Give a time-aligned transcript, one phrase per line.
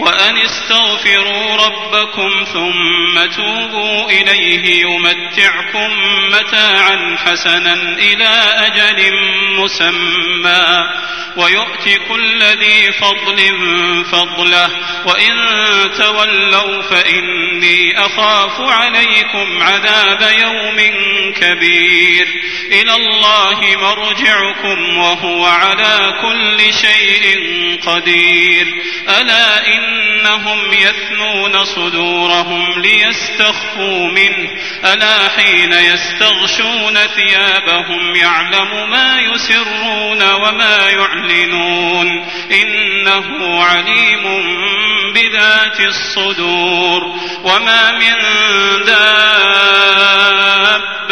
[0.00, 5.90] وأن استغفروا ربكم ثم توبوا إليه يمتعكم
[6.32, 9.14] متاعا حسنا إلى أجل
[9.58, 10.88] مسمى
[11.36, 13.38] ويؤت كل ذي فضل
[14.12, 14.70] فضله
[15.06, 15.32] وإن
[15.98, 20.76] تولوا فإني أخاف عليكم عذاب يوم
[21.40, 22.26] كبير
[22.72, 27.36] إلى الله مرجعكم وهو على كل شيء
[27.86, 28.66] قدير
[29.08, 34.50] ألا إن أنهم يثنون صدورهم ليستخفوا منه
[34.92, 42.26] ألا حين يستغشون ثيابهم يعلم ما يسرون وما يعلنون
[42.62, 44.42] إنه عليم
[45.14, 47.02] بذات الصدور
[47.44, 48.14] وما من
[48.86, 50.79] دابة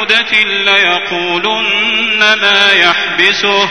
[0.00, 3.70] عودة ليقولن ما يحبسه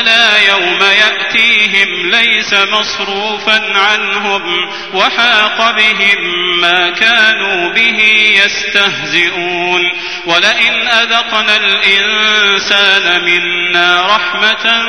[0.00, 8.00] ألا يوم يأتيهم ليس مصروفا عنهم وحاق بهم ما كانوا به
[8.44, 9.80] يستهزئون
[10.26, 14.82] ولئن أذقنا الإنسان منا رحمة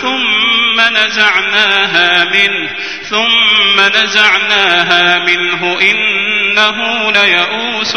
[0.00, 2.70] ثم نزعناها منه
[3.10, 7.96] ثم نزعناها منه إنه ليئوس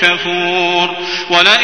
[0.00, 0.96] كفور
[1.30, 1.63] ولئن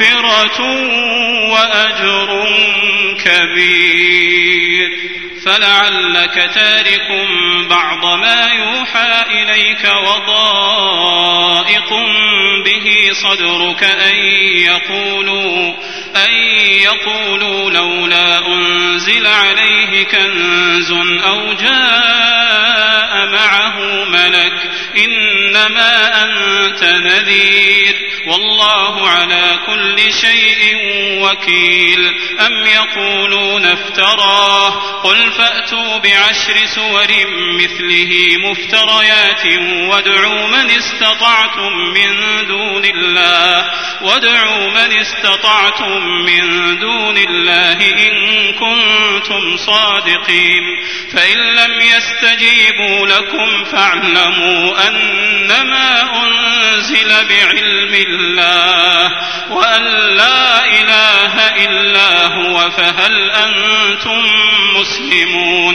[0.00, 0.60] مغفرة
[1.52, 2.46] وأجر
[3.24, 4.90] كبير
[5.44, 7.26] فلعلك تارك
[7.70, 11.90] بعض ما يوحى إليك وضائق
[12.64, 14.16] به صدرك أن
[14.56, 15.72] يقولوا
[16.28, 16.32] أن
[16.84, 20.92] يقولوا لولا أنزل عليه كنز
[21.26, 24.65] أو جاء معه ملك
[25.66, 27.96] وما أنت نذير
[28.26, 30.76] والله على كل شيء
[31.22, 32.06] وكيل
[32.46, 34.70] أم يقولون افتراه
[35.02, 37.06] قل فأتوا بعشر سور
[37.54, 39.46] مثله مفتريات
[39.90, 42.12] وادعوا من استطعتم من
[42.46, 43.70] دون الله
[44.04, 50.62] وادعوا من استطعتم من دون الله إن كنتم صادقين
[51.12, 59.12] فإن لم يستجيبوا لكم فاعلموا أن ما أنزل بعلم الله
[59.50, 59.82] وأن
[60.16, 61.34] لا إله
[61.66, 64.22] إلا هو فهل أنتم
[64.76, 65.74] مسلمون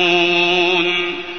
[0.00, 0.87] يعلمون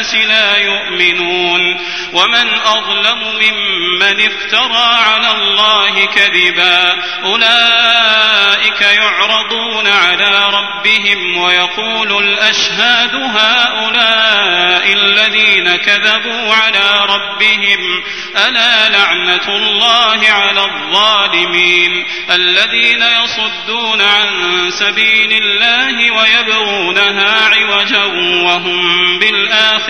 [0.00, 1.60] الناس لا يؤمنون
[2.12, 15.76] ومن أظلم ممن افترى على الله كذبا أولئك يعرضون على ربهم ويقول الأشهاد هؤلاء الذين
[15.76, 18.02] كذبوا على ربهم
[18.46, 24.30] ألا لعنة الله على الظالمين الذين يصدون عن
[24.70, 28.04] سبيل الله ويبغونها عوجا
[28.46, 29.89] وهم بالآخرة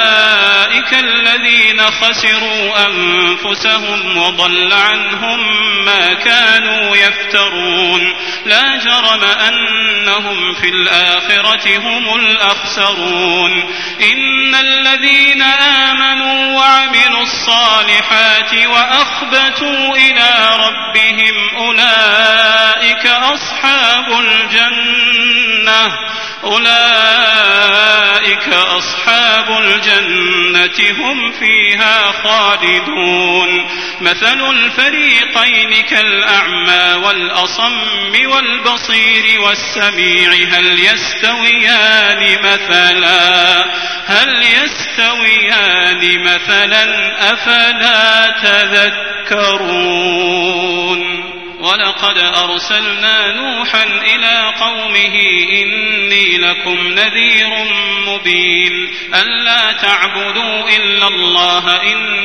[0.81, 5.49] أولئك الذين خسروا أنفسهم وضل عنهم
[5.85, 8.13] ما كانوا يفترون
[8.45, 13.63] لا جرم أنهم في الآخرة هم الأخسرون
[14.13, 15.41] إن الذين
[15.91, 25.93] آمنوا وعملوا الصالحات وأخبتوا إلى ربهم أولئك أصحاب الجنة
[26.43, 33.65] أولئك أصحاب الجنة هم فيها خالدون
[34.01, 43.65] مثل الفريقين كالأعمى والأصم والبصير والسميع هل يستويان مثلا
[44.05, 51.31] هل يستويان مثلا أفلا تذكرون
[51.61, 55.15] ولقد أرسلنا نوحا إلى قومه
[55.61, 57.49] إني لكم نذير
[58.07, 58.71] مبين
[59.15, 62.20] ألا تعبدوا إلا الله إن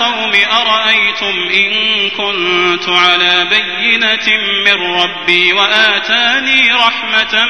[0.00, 1.70] قوم أرأيتم إن
[2.10, 7.44] كنت على بينة من ربي وآتاني رحمة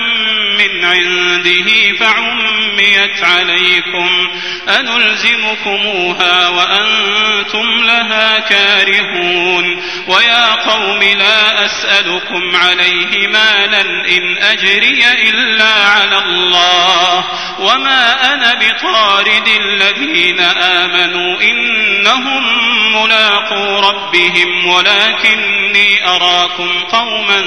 [0.59, 4.29] من عنده فعميت عليكم
[4.69, 13.81] أنلزمكموها وأنتم لها كارهون ويا قوم لا أسألكم عليه مالا
[14.17, 17.19] إن أجري إلا على الله
[17.61, 27.43] وما أنا بطارد الذين آمنوا إنهم هم ملاقو ربهم ولكني اراكم قوما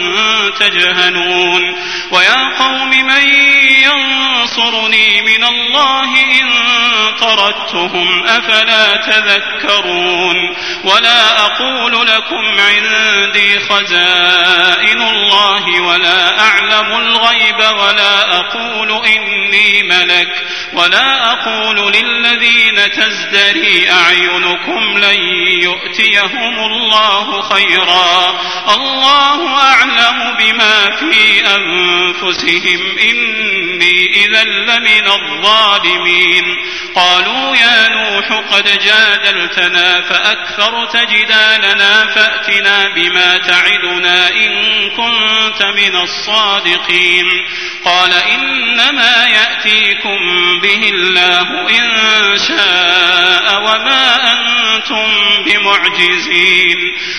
[0.59, 1.75] تجهلون
[2.11, 3.23] ويا قوم من
[3.83, 6.49] ينصر ينصرني من الله إن
[7.21, 10.35] طردتهم أفلا تذكرون
[10.83, 21.93] ولا أقول لكم عندي خزائن الله ولا أعلم الغيب ولا أقول إني ملك ولا أقول
[21.93, 25.17] للذين تزدري أعينكم لن
[25.63, 28.39] يؤتيهم الله خيرا
[28.75, 36.57] الله أعلم بما في أنفسهم إني إذا لمن الظالمين
[36.95, 44.49] قالوا يا نوح قد جادلتنا فأكثرت جدالنا فأتنا بما تعدنا إن
[44.89, 47.25] كنت من الصادقين
[47.85, 50.15] قال إنما يأتيكم
[50.63, 55.07] به الله إن شاء وما أنتم
[55.45, 56.77] بمعجزين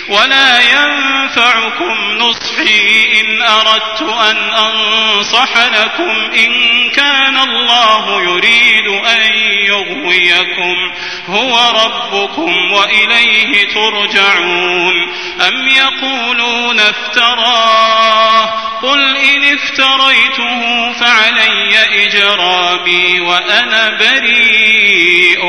[0.09, 6.71] ولا ينفعكم نصحي إن أردت أن أنصح لكم إن
[7.01, 9.33] كان الله يريد أن
[9.69, 10.91] يغويكم
[11.27, 15.09] هو ربكم وإليه ترجعون
[15.49, 18.45] أم يقولون افتراه
[18.83, 25.45] قل إن افتريته فعلي إجرامي وأنا بريء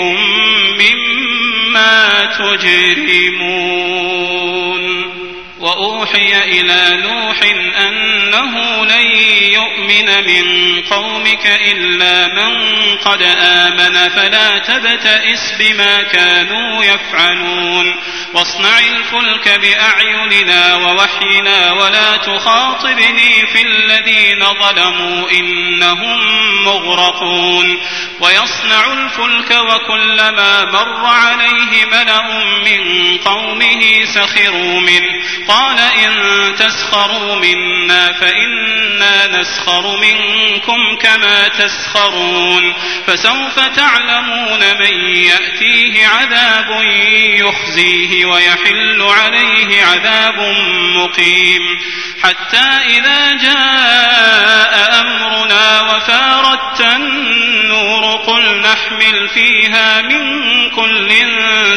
[1.72, 5.12] مما تجرمون
[5.60, 7.40] وأوحي إلى نوح
[7.82, 9.06] أن أنه لن
[9.54, 10.46] يؤمن من
[10.84, 12.58] قومك إلا من
[12.98, 17.96] قد آمن فلا تبتئس بما كانوا يفعلون
[18.34, 26.20] واصنع الفلك بأعيننا ووحينا ولا تخاطبني في الذين ظلموا إنهم
[26.66, 27.78] مغرقون
[28.20, 35.08] ويصنع الفلك وكلما مر عليه ملأ من قومه سخروا منه
[35.48, 36.16] قال إن
[36.56, 42.74] تسخروا منا فإنا نسخر منكم كما تسخرون
[43.08, 46.84] فسوف تعلمون من يأتيه عذاب
[47.16, 50.40] يخزيه ويحل عليه عذاب
[50.98, 51.62] مقيم
[52.24, 61.10] حتى إذا جاء أمرنا وفاردت النور قل نحمل فيها من كل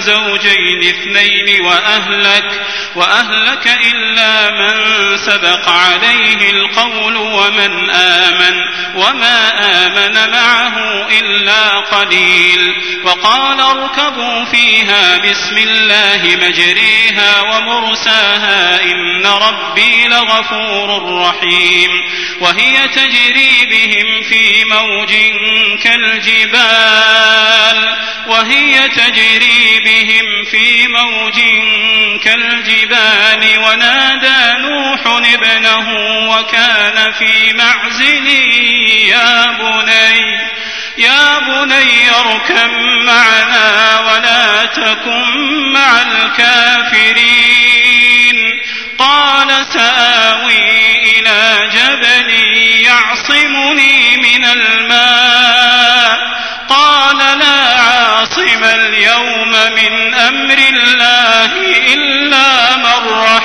[0.01, 2.63] زوجين اثنين وأهلك
[2.97, 4.71] وأهلك إلا من
[5.19, 8.61] سبق عليه عليه القول ومن آمن
[8.97, 9.53] وما
[9.87, 21.91] آمن معه إلا قليل وقال اركبوا فيها بسم الله مجريها ومرساها إن ربي لغفور رحيم
[22.41, 25.13] وهي تجري بهم في موج
[25.83, 31.41] كالجبال وهي تجري بهم في موج
[32.25, 35.91] كالجبال ونادى نوح ابنه
[36.29, 38.27] وكان في معزل
[39.09, 40.45] يا بني
[40.99, 42.71] يا بني اركب
[43.07, 48.61] معنا ولا تكن مع الكافرين
[48.99, 52.31] قال سآوي إلى جبل
[52.81, 56.21] يعصمني من الماء
[56.69, 61.45] قال لا عاصم اليوم من أمر الله
[61.95, 63.44] إلا من رحم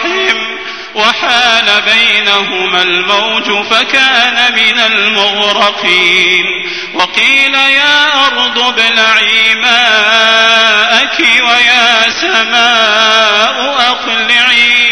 [0.99, 6.45] وحال بينهما الموج فكان من المغرقين
[6.93, 14.89] وقيل يا أرض ابلعي ماءك ويا سماء أقلعي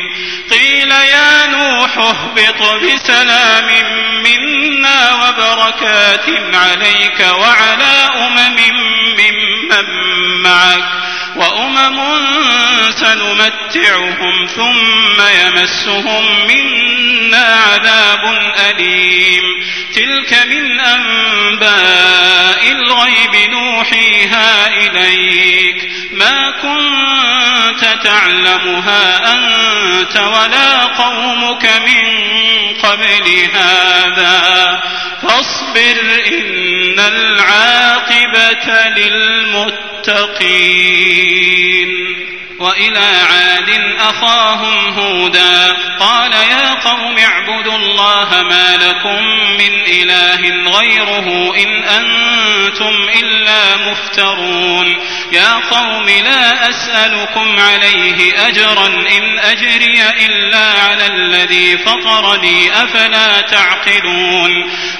[0.51, 3.67] قيل يا نوح اهبط بسلام
[4.23, 8.57] منا وبركات عليك وعلى أمم
[9.19, 9.71] ممن
[10.43, 10.96] معك
[11.37, 11.99] وأمم
[12.91, 18.39] سنمتعهم ثم يمسهم منا عذاب
[18.71, 19.43] أليم
[19.95, 32.09] تلك من أنباء الغيب نوحيها إليك ما كنت تعلمها أنت ولا قومك من
[32.83, 33.23] قبل
[33.55, 34.83] هذا
[35.23, 41.97] فاصبر إن العاقبة للمتقين المتقين
[42.59, 49.23] وإلى عاد أخاهم هودا قال يا قوم اعبدوا الله ما لكم
[49.59, 54.97] من إله غيره إن أنتم إلا مفترون
[55.33, 64.51] يا قوم لا أسألكم عليه أجرا إن أجري إلا على الذي فطرني أفلا تعقلون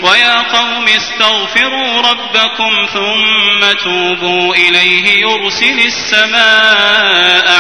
[0.03, 7.56] ويا قوم استغفروا ربكم ثم توبوا إليه يرسل السماء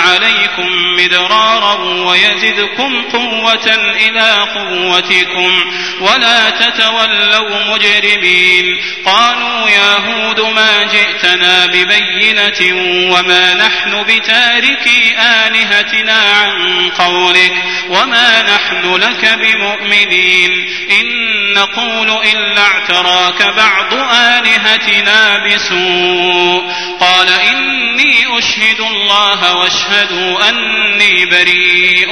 [0.97, 1.75] مدرارا
[2.09, 3.77] ويزدكم قوة
[4.09, 5.63] إلى قوتكم
[6.01, 8.77] ولا تتولوا مجرمين
[9.07, 12.79] قالوا يا هود ما جئتنا ببينة
[13.15, 16.13] وما نحن بتاركي آلهتنا
[16.43, 17.55] عن قولك
[17.89, 20.51] وما نحن لك بمؤمنين
[21.01, 30.55] إن نقول إلا اعتراك بعض آلهتنا بسوء قال إني أشهد الله واشهدوا أن
[30.87, 32.07] أني بريء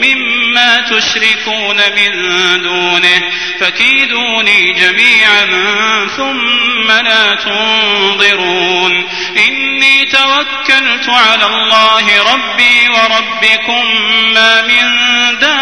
[0.00, 0.47] مما
[0.90, 2.22] تشركون من
[2.62, 3.22] دونه
[3.60, 5.46] فكيدوني جميعا
[6.16, 9.08] ثم لا تنظرون
[9.48, 13.84] إني توكلت على الله ربي وربكم
[14.34, 14.84] ما من
[15.38, 15.58] دابة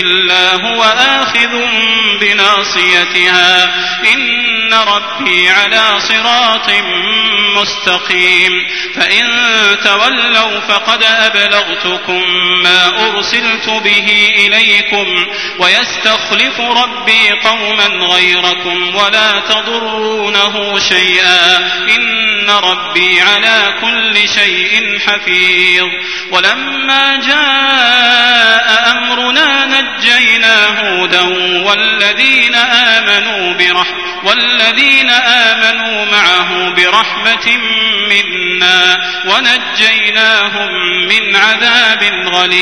[0.00, 1.60] إلا هو آخذ
[2.20, 3.64] بناصيتها
[4.14, 6.70] إن ربي على صراط
[7.56, 9.30] مستقيم فإن
[9.84, 12.22] تولوا فقد أبلغتكم
[12.62, 15.26] ما أرسلت به إليكم
[15.58, 21.56] ويستخلف ربي قوما غيركم ولا تضرونه شيئا
[21.96, 25.86] إن ربي على كل شيء حفيظ
[26.32, 31.22] ولما جاء أمرنا نجينا هودا
[31.66, 33.82] والذين آمنوا برحمة
[34.24, 37.56] والذين آمنوا معه برحمة
[38.10, 40.68] منا ونجيناهم
[41.08, 42.02] من عذاب
[42.34, 42.61] غليظ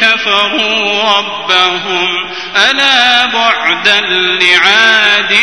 [0.00, 2.30] كفروا ربهم
[2.70, 5.34] ألا بعدا لعاد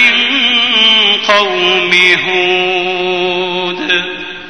[1.28, 1.92] قوم
[2.28, 2.81] هود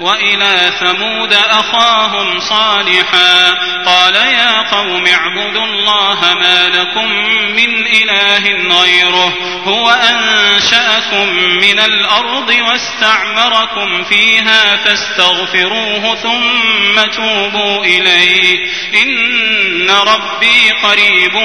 [0.01, 3.51] وإلى ثمود أخاهم صالحا
[3.85, 7.05] قال يا قوم اعبدوا الله ما لكم
[7.55, 9.33] من إله غيره
[9.65, 18.57] هو أنشأكم من الأرض واستعمركم فيها فاستغفروه ثم توبوا إليه
[19.03, 21.35] إن ربي قريب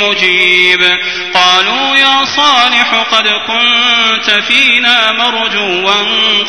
[0.00, 0.98] مجيب
[1.34, 5.88] قالوا يا صالح قد كنت فينا مرجوا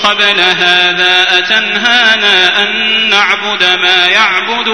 [0.03, 4.67] قبل هذا تنهانا أن نعبد ما يعبد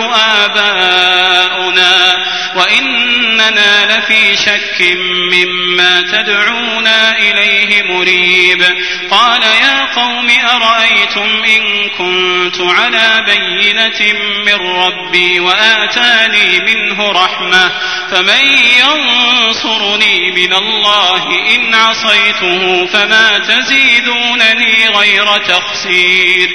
[0.44, 4.98] آباؤنا وإننا لفي شك
[5.34, 8.64] مما تدعونا إليه مريب
[9.12, 17.72] قال يا قوم أرأيتم إن كنت على بينة من ربي وآتاني منه رحمة
[18.12, 26.55] فمن ينصرني من الله إن عصيته فما تزيدونني غير تخسير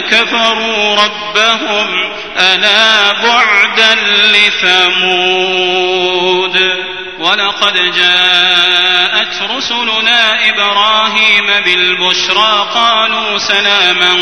[0.00, 3.94] كفروا ربهم ألا بعدا
[4.30, 6.82] لثمود
[7.22, 14.16] ولقد جاءت رسلنا إبراهيم بالبشرى قالوا سلاما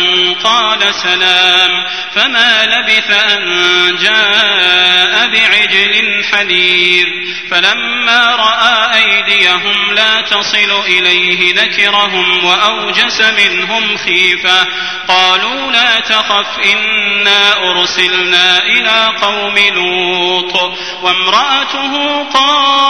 [0.44, 1.84] قال سلام
[2.14, 3.48] فما لبث أن
[3.96, 7.06] جاء بعجل حليب
[7.50, 14.66] فلما رأى أيديهم لا تصل إليه نكرهم وأوجس منهم خيفة
[15.08, 22.89] قالوا لا تخف إنا أرسلنا إلى قوم لوط وامرأته قال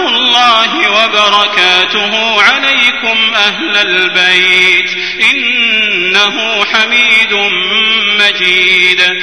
[0.00, 4.90] الله وبركاته عليكم أهل البيت
[5.30, 7.32] إنه حميد
[8.20, 9.22] مجيد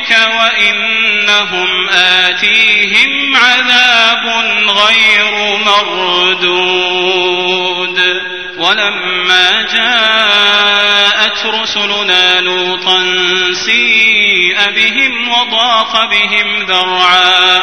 [0.13, 4.25] وإنهم آتيهم عذاب
[4.69, 7.99] غير مردود
[8.57, 13.15] ولما جاءت رسلنا لوطا
[13.53, 17.59] سيء بهم وضاق بهم ذرعا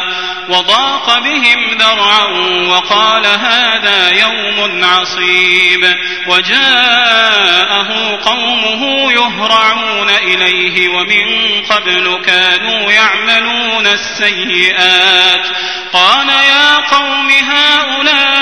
[0.49, 2.25] وضاق بهم ذرعا
[2.69, 5.95] وقال هذا يوم عصيب
[6.27, 11.35] وجاءه قومه يهرعون إليه ومن
[11.69, 15.45] قبل كان كانوا يعملون السيئات
[15.93, 18.39] قال يا قوم هؤلاء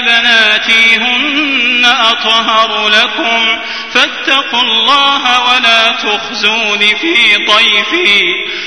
[0.00, 3.58] بناتي هن أطهر لكم
[4.00, 8.24] فاتقوا الله ولا تخزون في طيفي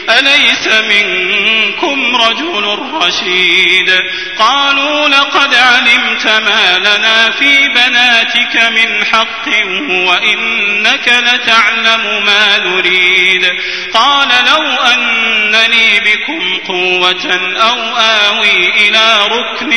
[0.09, 3.91] أليس منكم رجل رشيد
[4.39, 9.47] قالوا لقد علمت ما لنا في بناتك من حق
[9.89, 13.51] وإنك لتعلم ما نريد
[13.93, 17.97] قال لو أنني بكم قوة أو
[18.35, 19.71] آوي إلى ركن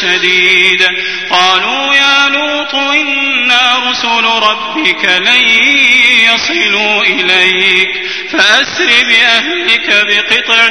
[0.00, 0.86] شديد
[1.30, 5.44] قالوا يا لوط إنا رسل ربك ربك لن
[6.34, 7.88] يصلوا إليك
[8.30, 10.68] فأسر بأهلك بقطع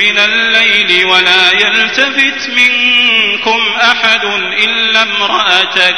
[0.00, 4.24] من الليل ولا يلتفت منكم أحد
[4.64, 5.96] إلا امرأتك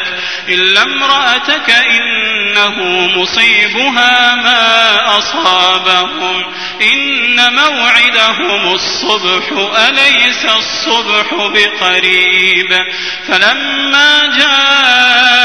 [0.49, 2.18] إلا امرأتك إن
[2.67, 4.59] أنه مصيبها ما
[5.19, 6.43] أصابهم
[6.83, 9.47] إن موعدهم الصبح
[9.89, 12.79] أليس الصبح بقريب
[13.29, 15.39] فلما جاء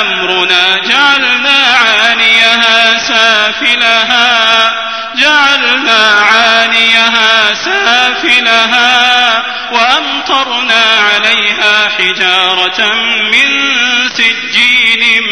[0.00, 4.82] أمرنا جعلنا عاليها سافلها
[5.18, 12.94] جعلنا عاليها سافلها وأمطرنا عليها حجارة
[13.32, 13.62] من
[14.14, 15.31] سجين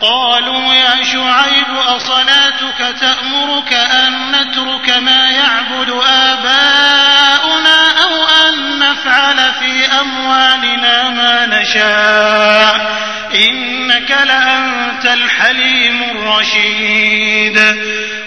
[0.00, 11.10] قالوا يا شعيب أصلاتك تأمرك أن نترك ما يعبد آباؤنا أو أن نفعل في أموالنا
[11.10, 13.00] ما نشاء
[13.48, 17.58] إنك لأنت الحليم الرشيد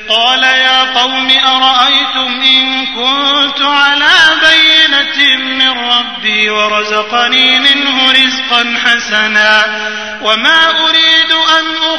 [0.09, 9.63] قال يا قوم أرأيتم إن كنت على بينة من ربي ورزقني منه رزقا حسنا
[10.21, 11.12] وما أريد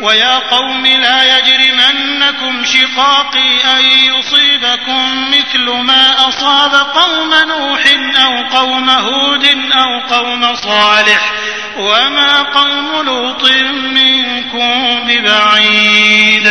[0.00, 7.80] ويا قوم لا يجرمنكم شقاقي أن يصيبكم مثل ما أصاب قوم نوح
[8.24, 11.32] أو قوم هود أو قوم صالح
[11.78, 13.50] وما قوم لوط
[13.94, 16.50] منكم ببعيد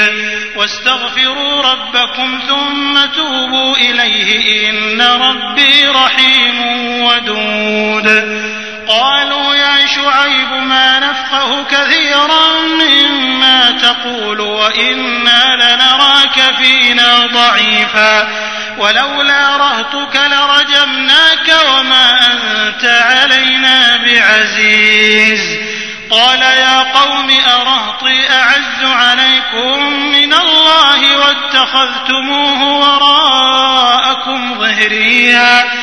[0.56, 6.62] واستغفروا ربكم ثم توبوا إليه إن ربي رحيم
[7.04, 8.63] ودود
[9.00, 18.28] قالوا يا شعيب ما نفقه كثيرا مما تقول وإنا لنراك فينا ضعيفا
[18.78, 25.58] ولولا رهتك لرجمناك وما أنت علينا بعزيز
[26.12, 35.83] قال يا قوم أرهطي أعز عليكم من الله واتخذتموه وراءكم ظهريا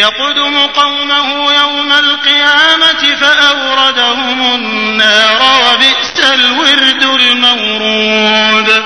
[0.00, 8.84] يقدم قومه يوم القيامة فأوردهم النار وبئس الورد المورود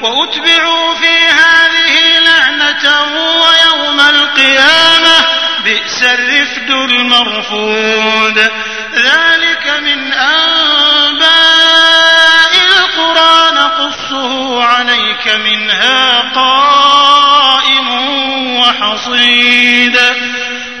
[0.00, 5.16] وأتبعوا في هذه لعنة ويوم القيامة
[5.64, 8.38] بئس الرفد المرفود
[8.94, 11.26] ذلك من أنباء
[12.76, 17.88] القرى نقصه عليك منها قائم
[18.54, 19.98] وحصيد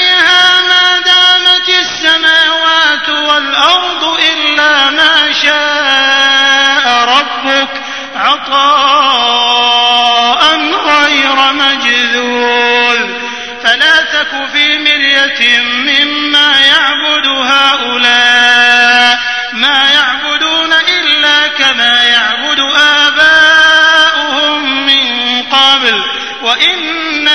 [0.67, 6.85] ما دامت السماوات والأرض إلا ما شاء
[7.17, 7.69] ربك
[8.15, 13.09] عطاء غير مجذول
[13.63, 19.19] فلا تك في مرية مما يعبد هؤلاء
[19.53, 22.59] ما يعبدون إلا كما يعبد
[22.99, 26.01] آباؤهم من قبل
[26.41, 27.10] وإن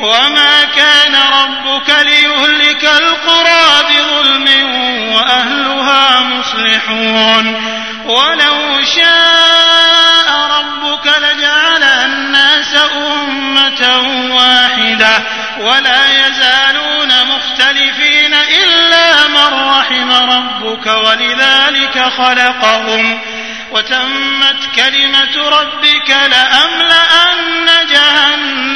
[0.00, 4.48] وما كان ربك ليهلك القرى بظلم
[5.14, 7.54] وأهلها مصلحون
[8.04, 14.00] ولو شاء ربك لجعل الناس أمة
[14.34, 15.22] واحدة
[15.60, 23.20] ولا يزالون مختلفين إلا من رحم ربك ولذلك خلقهم
[23.72, 28.75] وتمت كلمة ربك لأملأن جهنم